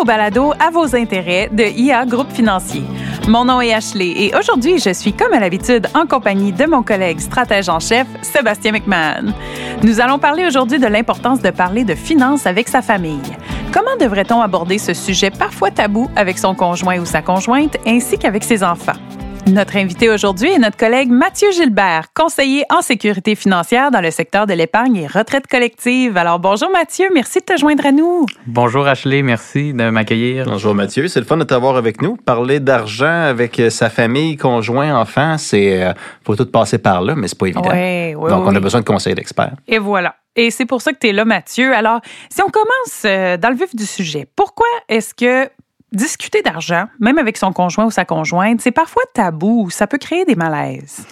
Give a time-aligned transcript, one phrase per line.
[0.00, 2.82] au balado À vos intérêts de IA Groupe Financier.
[3.28, 6.82] Mon nom est Ashley et aujourd'hui, je suis comme à l'habitude en compagnie de mon
[6.82, 9.32] collègue stratège en chef, Sébastien McMahon.
[9.82, 13.36] Nous allons parler aujourd'hui de l'importance de parler de finances avec sa famille.
[13.72, 18.44] Comment devrait-on aborder ce sujet parfois tabou avec son conjoint ou sa conjointe ainsi qu'avec
[18.44, 18.92] ses enfants?
[19.46, 24.44] Notre invité aujourd'hui est notre collègue Mathieu Gilbert, conseiller en sécurité financière dans le secteur
[24.48, 26.16] de l'épargne et retraite collective.
[26.16, 28.26] Alors bonjour Mathieu, merci de te joindre à nous.
[28.48, 30.46] Bonjour Ashley, merci de m'accueillir.
[30.46, 32.16] Bonjour Mathieu, c'est le fun de t'avoir avec nous.
[32.16, 35.92] Parler d'argent avec euh, sa famille, conjoint, enfant, c'est euh,
[36.24, 37.70] faut tout passer par là, mais c'est pas évident.
[37.70, 39.54] Ouais, ouais, Donc on a besoin de conseils d'experts.
[39.68, 40.16] Et voilà.
[40.36, 41.74] Et c'est pour ça que tu es là, Mathieu.
[41.74, 45.48] Alors, si on commence euh, dans le vif du sujet, pourquoi est-ce que
[45.92, 50.24] discuter d'argent, même avec son conjoint ou sa conjointe, c'est parfois tabou, ça peut créer
[50.24, 51.06] des malaises?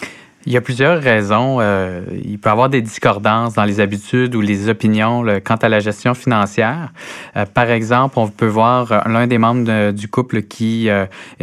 [0.46, 1.58] Il y a plusieurs raisons.
[1.60, 5.68] Euh, il peut y avoir des discordances dans les habitudes ou les opinions quant à
[5.68, 6.92] la gestion financière.
[7.36, 10.88] Euh, par exemple, on peut voir euh, l'un des membres du couple qui,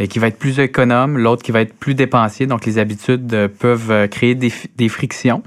[0.08, 2.46] qui va être plus économe, l'autre qui va être plus dépensier.
[2.46, 5.42] Donc, les habitudes peuvent créer des frictions.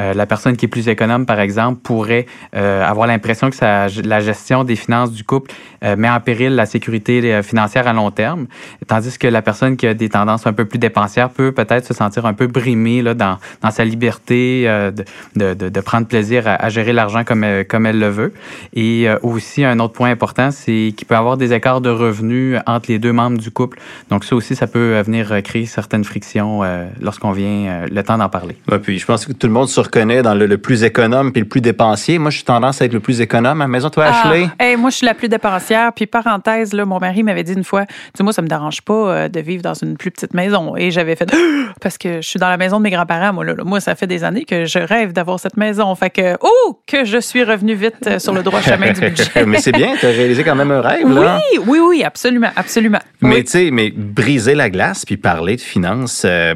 [0.00, 3.86] Euh, la personne qui est plus économe, par exemple, pourrait euh, avoir l'impression que sa-
[4.02, 5.52] la gestion des finances du couple
[5.84, 8.46] euh, met en péril la sécurité euh, financière à long terme,
[8.88, 11.94] tandis que la personne qui a des tendances un peu plus dépensières peut peut-être se
[11.94, 16.48] sentir un peu brimée là, dans, dans sa liberté euh, de, de, de, prendre plaisir
[16.48, 18.32] à, à gérer l'argent comme, elle- comme elle le veut.
[18.74, 22.58] Et aussi, un autre point important, c'est qu'il peut y avoir des écarts de revenus
[22.66, 23.78] entre les deux membres du couple.
[24.10, 26.62] Donc ça aussi, ça peut venir créer certaines frictions
[27.00, 28.56] lorsqu'on vient le temps d'en parler.
[28.70, 31.32] Ouais, puis je pense que tout le monde se reconnaît dans le, le plus économe
[31.32, 32.18] puis le plus dépensier.
[32.18, 33.88] Moi, j'ai tendance à être le plus économe à la maison.
[33.90, 34.48] Toi, Ashley?
[34.58, 35.92] Ah, hey, moi, je suis la plus dépensière.
[35.92, 38.82] Puis, parenthèse, là, mon mari m'avait dit une fois, tu sais, moi, ça me dérange
[38.82, 40.76] pas euh, de vivre dans une plus petite maison.
[40.76, 41.32] Et j'avais fait,
[41.80, 43.54] parce que je suis dans la maison de mes grands-parents, moi, là.
[43.64, 45.94] Moi, ça fait des années que je rêve d'avoir cette maison.
[45.94, 49.24] Fait que, oh, que je suis revenue vite euh, sur le droit chemin du budget.
[49.46, 51.38] mais c'est bien, tu as réalisé quand même un rêve, là.
[51.52, 53.00] Oui, oui, oui, absolument, absolument.
[53.20, 53.44] Mais Oui.
[53.44, 56.54] tu sais, mais briser la glace puis parler de finances euh,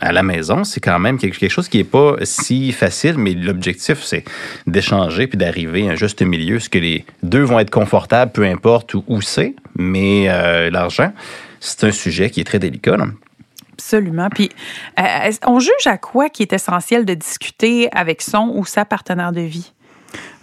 [0.00, 4.02] à la maison, c'est quand même quelque chose qui est pas si facile, mais l'objectif,
[4.02, 4.24] c'est
[4.66, 8.44] d'échanger puis d'arriver à un juste milieu, ce que les deux vont être confortables, peu
[8.44, 9.54] importe où, c'est.
[9.76, 11.12] Mais euh, l'argent,
[11.60, 12.96] c'est un sujet qui est très délicat.
[13.72, 14.28] Absolument.
[14.30, 14.50] Puis,
[14.98, 19.32] euh, on juge à quoi qui est essentiel de discuter avec son ou sa partenaire
[19.32, 19.72] de vie?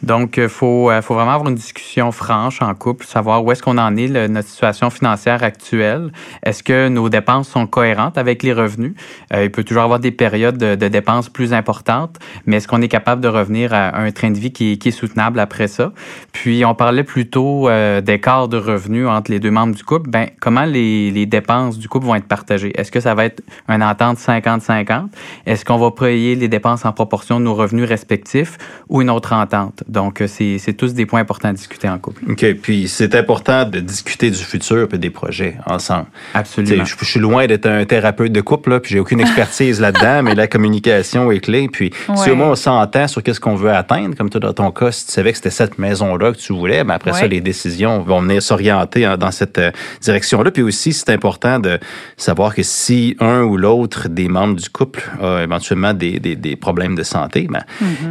[0.06, 3.64] Donc, il faut, euh, faut vraiment avoir une discussion franche en couple, savoir où est-ce
[3.64, 6.12] qu'on en est, notre situation financière actuelle.
[6.44, 8.94] Est-ce que nos dépenses sont cohérentes avec les revenus?
[9.34, 12.88] Euh, il peut toujours avoir des périodes de, dépenses plus importantes, mais est-ce qu'on est
[12.88, 15.92] capable de revenir à un train de vie qui, est- qui est soutenable après ça?
[16.34, 20.12] Puis, on parlait plutôt euh, d'écart de revenus entre les deux membres du couple.
[20.12, 22.80] Ben, comment les, les dépenses du couple vont être partagées?
[22.80, 25.08] Est-ce que ça va être une entente 50-50?
[25.48, 29.34] Est-ce qu'on va payer les dépenses en proportion de nos revenus respectifs ou une autre
[29.34, 29.84] entente?
[29.96, 32.22] Donc, euh, c'est c'est tous des points importants à discuter en couple.
[32.30, 32.46] OK.
[32.62, 36.06] Puis c'est important de discuter du futur et des projets ensemble.
[36.34, 36.86] Absolument.
[36.86, 40.22] Je, je suis loin d'être un thérapeute de couple, là, puis j'ai aucune expertise là-dedans,
[40.24, 41.68] mais la communication est clé.
[41.72, 44.72] Puis si au moins on s'entend sur qu'est-ce qu'on veut atteindre, comme toi dans ton
[44.72, 47.42] cas, si tu savais que c'était cette maison-là que tu voulais, ben après ça, les
[47.42, 50.52] décisions vont venir s'orienter hein, dans cette euh, direction-là.
[50.52, 51.80] Puis aussi, c'est important de
[52.18, 56.56] savoir que si un ou l'autre des membres du couple a éventuellement des, des, des
[56.56, 57.64] problèmes de santé, ben,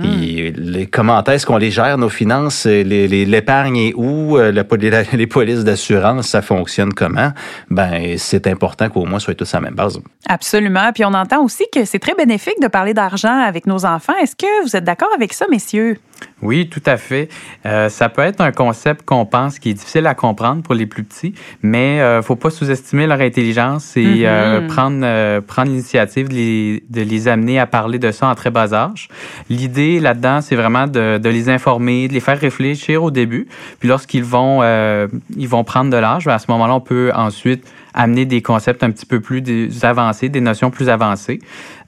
[0.03, 4.53] il- les, comment est-ce qu'on les gère, nos finances, euh, l'épargne est où, euh,
[5.13, 7.33] les polices d'assurance, ça fonctionne comment,
[7.71, 9.99] ben c'est important qu'au moins soit tous à la même base.
[10.29, 10.93] Absolument.
[10.93, 14.13] Puis on entend aussi que c'est très bénéfique de parler d'argent avec nos enfants.
[14.23, 15.99] Est-ce que vous êtes d'accord avec ça, messieurs?
[16.43, 17.29] Oui, tout à fait.
[17.65, 20.87] Euh, ça peut être un concept qu'on pense qui est difficile à comprendre pour les
[20.87, 26.29] plus petits, mais euh, faut pas sous-estimer leur intelligence et euh, prendre euh, prendre l'initiative
[26.29, 29.09] de les, de les amener à parler de ça en très bas âge.
[29.49, 33.49] L'idée là-dedans, c'est vraiment de, de les informer, de les faire réfléchir au début,
[33.81, 37.11] puis lorsqu'ils vont euh, ils vont prendre de l'âge, ben, à ce moment-là, on peut
[37.15, 39.43] ensuite amener des concepts un petit peu plus
[39.83, 41.39] avancés, des notions plus avancées.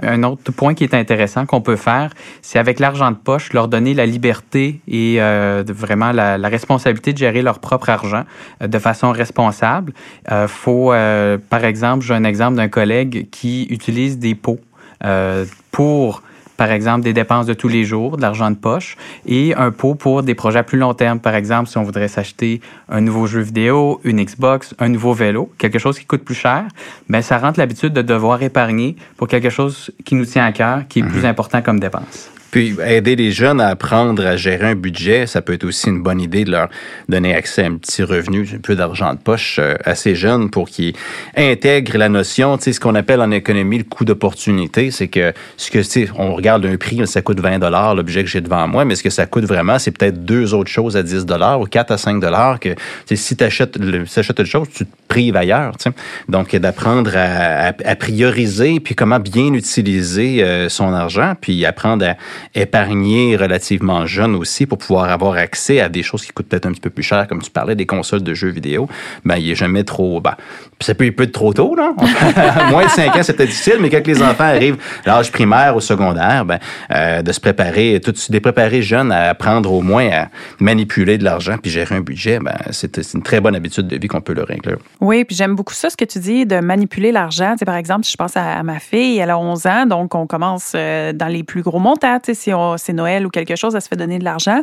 [0.01, 2.11] Un autre point qui est intéressant qu'on peut faire,
[2.43, 7.13] c'est avec l'argent de poche, leur donner la liberté et euh, vraiment la, la responsabilité
[7.13, 8.25] de gérer leur propre argent
[8.63, 9.93] euh, de façon responsable.
[10.31, 14.61] Euh, faut, euh, par exemple, j'ai un exemple d'un collègue qui utilise des pots
[15.05, 16.23] euh, pour
[16.57, 19.95] par exemple, des dépenses de tous les jours, de l'argent de poche, et un pot
[19.95, 21.21] pour des projets à plus long terme.
[21.21, 25.51] Par exemple, si on voudrait s'acheter un nouveau jeu vidéo, une Xbox, un nouveau vélo,
[25.59, 26.65] quelque chose qui coûte plus cher,
[27.09, 30.83] ben ça rentre l'habitude de devoir épargner pour quelque chose qui nous tient à cœur,
[30.89, 32.31] qui est plus important comme dépense.
[32.51, 36.03] Puis aider les jeunes à apprendre à gérer un budget, ça peut être aussi une
[36.03, 36.69] bonne idée de leur
[37.09, 40.51] donner accès à un petit revenu, un peu d'argent de poche euh, à ces jeunes
[40.51, 40.95] pour qu'ils
[41.37, 45.33] intègrent la notion, tu sais, ce qu'on appelle en économie le coût d'opportunité, c'est que
[45.57, 48.41] ce que, tu sais, on regarde un prix, ça coûte 20 dollars l'objet que j'ai
[48.41, 51.27] devant moi, mais ce que ça coûte vraiment, c'est peut-être deux autres choses à 10
[51.27, 52.77] dollars ou 4 à 5 dollars que, tu
[53.07, 53.79] sais, si tu achètes,
[54.17, 55.97] achètes une chose, tu te prives ailleurs, tu sais.
[56.29, 62.17] Donc, d'apprendre à, à, prioriser puis comment bien utiliser euh, son argent, puis apprendre à
[62.55, 66.73] épargner relativement jeune aussi pour pouvoir avoir accès à des choses qui coûtent peut-être un
[66.73, 68.89] petit peu plus cher, comme tu parlais, des consoles de jeux vidéo,
[69.25, 70.35] ben, il est jamais trop, ben,
[70.81, 71.93] ça peut, être trop tôt, là.
[72.71, 75.81] Moins de 5 ans, c'était difficile, mais quand les enfants arrivent à l'âge primaire ou
[75.81, 76.59] secondaire, ben,
[76.91, 80.29] euh, de se préparer, tout, de les préparer jeunes à apprendre au moins à
[80.61, 84.09] manipuler de l'argent puis gérer un budget, ben, c'est une très bonne habitude de vie
[84.09, 84.79] qu'on peut leur inclure.
[85.01, 87.55] Oui, puis j'aime beaucoup ça, ce que tu dis de manipuler l'argent.
[87.59, 90.27] Tu par exemple, si je pense à, ma fille, elle a 11 ans, donc on
[90.27, 92.19] commence euh, dans les plus gros montants.
[92.27, 94.63] Tu sais, si c'est Noël ou quelque chose, elle se fait donner de l'argent.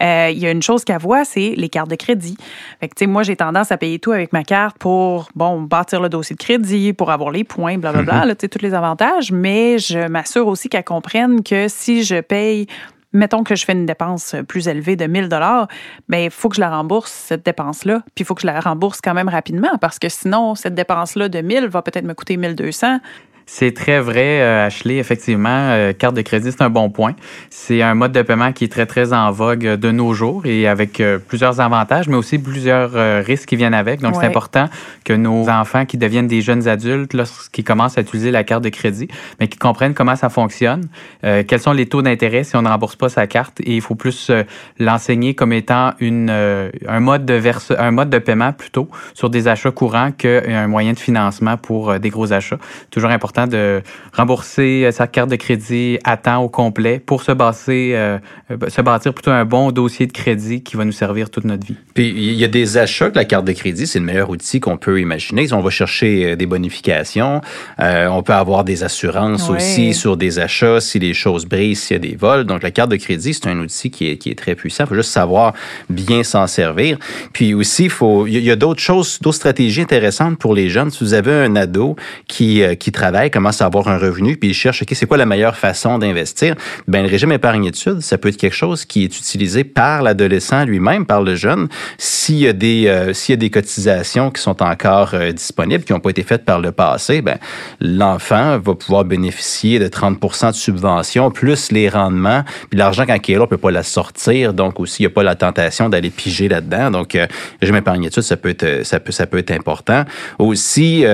[0.00, 2.36] Euh, il y a une chose qu'elle voit, c'est les cartes de crédit.
[2.80, 5.62] Fait que, tu sais, moi, j'ai tendance à payer tout avec ma carte pour, bon,
[5.62, 8.36] bâtir le dossier de crédit, pour avoir les points, blablabla, bla, bla, mm-hmm.
[8.36, 9.30] tu sais, tous les avantages.
[9.30, 12.66] Mais je m'assure aussi qu'elle comprenne que si je paye
[13.12, 15.68] mettons que je fais une dépense plus élevée de 1000 dollars,
[16.08, 18.58] ben il faut que je la rembourse cette dépense-là, puis il faut que je la
[18.58, 22.36] rembourse quand même rapidement parce que sinon cette dépense-là de 1000 va peut-être me coûter
[22.36, 22.98] 1200
[23.46, 24.96] c'est très vrai, euh, Ashley.
[24.96, 27.14] Effectivement, euh, carte de crédit, c'est un bon point.
[27.50, 30.66] C'est un mode de paiement qui est très, très en vogue de nos jours et
[30.66, 32.92] avec euh, plusieurs avantages, mais aussi plusieurs
[33.24, 34.00] risques qui viennent avec.
[34.00, 34.68] Donc, c'est important
[35.04, 38.68] que nos enfants qui deviennent des jeunes adultes, lorsqu'ils commencent à utiliser la carte de
[38.68, 39.08] crédit,
[39.40, 40.86] mais qu'ils comprennent comment ça fonctionne,
[41.22, 43.60] quels sont les taux d'intérêt si on ne rembourse pas sa carte.
[43.60, 44.30] Et il faut plus
[44.78, 49.48] l'enseigner comme étant une, un, mode de verse, un mode de paiement plutôt sur des
[49.48, 52.58] achats courants qu'un moyen de financement pour des gros achats.
[52.90, 53.82] Toujours important de
[54.12, 58.18] rembourser euh, sa carte de crédit à temps au complet pour se, baser, euh,
[58.50, 61.66] euh, se bâtir plutôt un bon dossier de crédit qui va nous servir toute notre
[61.66, 61.76] vie.
[61.94, 64.60] Puis il y a des achats que la carte de crédit, c'est le meilleur outil
[64.60, 65.52] qu'on peut imaginer.
[65.52, 67.40] On va chercher des bonifications,
[67.78, 71.96] on peut avoir des assurances aussi sur des achats si les choses brisent, s'il y
[71.96, 72.44] a des vols.
[72.44, 74.84] Donc la carte de crédit, c'est un outil qui est, qui est très puissant.
[74.84, 75.54] Il faut juste savoir
[75.90, 76.98] bien s'en servir.
[77.32, 80.90] Puis aussi, il faut, il y a d'autres choses, d'autres stratégies intéressantes pour les jeunes.
[80.90, 81.96] Si vous avez un ado
[82.28, 85.26] qui, qui travaille commence à avoir un revenu, puis il cherche, OK, c'est quoi la
[85.26, 86.54] meilleure façon d'investir?
[86.88, 91.06] Ben, le régime épargne-études, ça peut être quelque chose qui est utilisé par l'adolescent lui-même,
[91.06, 91.68] par le jeune,
[91.98, 95.92] s'il y a des, euh, y a des cotisations qui sont encore euh, disponibles, qui
[95.92, 97.38] n'ont pas été faites par le passé, ben,
[97.80, 103.34] l'enfant va pouvoir bénéficier de 30% de subvention, plus les rendements, puis l'argent, quand il
[103.34, 105.88] est là, on peut pas la sortir, donc aussi, il n'y a pas la tentation
[105.88, 106.90] d'aller piger là-dedans.
[106.90, 107.26] Donc, euh,
[107.60, 110.04] régime épargne-études, ça peut être, ça peut, ça peut être important.
[110.38, 111.04] Aussi,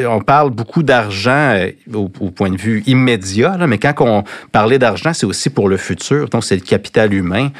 [0.00, 5.12] on parle beaucoup d'argent euh, au, point de vue immédiat, mais quand on parlait d'argent,
[5.12, 6.28] c'est aussi pour le futur.
[6.28, 7.50] Donc, c'est le capital humain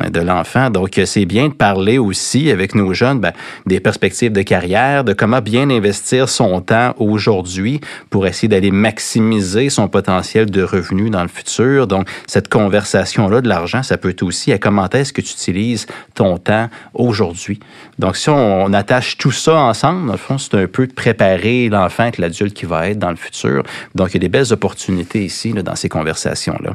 [0.00, 0.70] euh, de l'enfant.
[0.70, 3.32] Donc, euh, c'est bien de parler aussi avec nos jeunes ben,
[3.66, 7.80] des perspectives de carrière, de comment bien investir son temps aujourd'hui
[8.10, 11.86] pour essayer d'aller maximiser son potentiel de revenus dans le futur.
[11.86, 15.86] Donc, cette conversation-là de l'argent, ça peut être aussi à comment est-ce que tu utilises
[16.14, 17.60] ton temps aujourd'hui.
[17.98, 21.68] Donc, si on, attache tout ça ensemble, dans le fond, c'est un peu de préparer
[21.68, 23.62] l'enfant avec l'adulte qui va être dans le futur.
[23.94, 26.74] Donc, il y a des belles opportunités ici, dans ces conversations-là.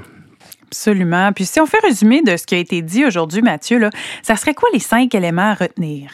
[0.68, 1.32] Absolument.
[1.32, 3.90] Puis si on fait résumer de ce qui a été dit aujourd'hui, Mathieu, là,
[4.22, 6.12] ça serait quoi les cinq éléments à retenir?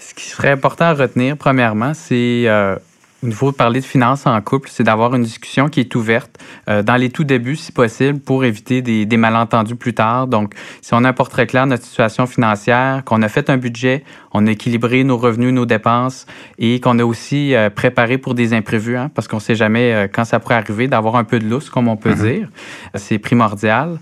[0.00, 2.76] Ce qui serait important à retenir, premièrement, c'est euh,
[3.22, 6.37] il faut parler de finances en couple, c'est d'avoir une discussion qui est ouverte
[6.68, 10.26] euh, dans les tout débuts, si possible, pour éviter des, des, malentendus plus tard.
[10.26, 13.56] Donc, si on a un portrait clair de notre situation financière, qu'on a fait un
[13.56, 16.26] budget, on a équilibré nos revenus, nos dépenses
[16.58, 19.92] et qu'on a aussi euh, préparé pour des imprévus, hein, parce qu'on ne sait jamais
[19.92, 22.38] euh, quand ça pourrait arriver, d'avoir un peu de lousse, comme on peut mm-hmm.
[22.38, 22.48] dire.
[22.94, 23.98] C'est primordial.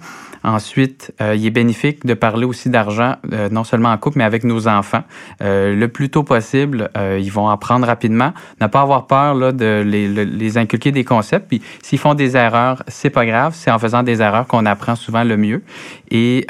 [0.46, 4.24] Ensuite, euh, il est bénéfique de parler aussi d'argent, euh, non seulement en couple, mais
[4.24, 5.02] avec nos enfants.
[5.42, 8.32] Euh, le plus tôt possible, ils vont apprendre rapidement.
[8.60, 11.48] Ne pas avoir peur là, de les, les inculquer des concepts.
[11.48, 13.54] Puis s'ils font des erreurs, c'est pas grave.
[13.56, 15.62] C'est en faisant des erreurs qu'on apprend souvent le mieux.
[16.12, 16.46] Et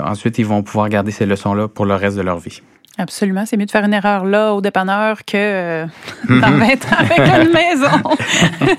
[0.00, 2.62] ensuite, ils vont pouvoir garder ces leçons-là pour le reste de leur vie.
[2.98, 3.44] Absolument.
[3.46, 5.86] C'est mieux de faire une erreur là au dépanneur que euh,
[6.28, 8.16] dans 20 ans avec une maison.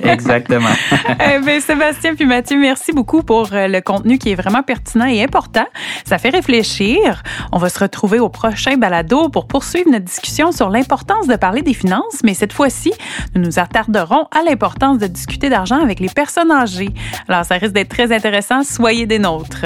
[0.04, 0.70] Exactement.
[1.10, 5.08] eh bien, Sébastien puis Mathieu, merci beaucoup pour euh, le contenu qui est vraiment pertinent
[5.08, 5.66] et important.
[6.06, 7.24] Ça fait réfléchir.
[7.52, 11.64] On va se retrouver au prochain balado pour poursuivre notre discussion sur l'importance de parler
[11.64, 12.94] des finances, mais cette fois-ci,
[13.34, 16.94] nous nous attarderons à l'importance de discuter d'argent avec les personnes âgées.
[17.28, 18.64] Alors, ça risque d'être très intéressant.
[18.64, 19.66] Soyez des nôtres.